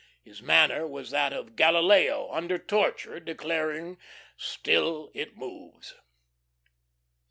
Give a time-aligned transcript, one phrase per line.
[0.23, 3.99] His manner was that of Galileo under torture declaring
[4.35, 5.93] "still it moves."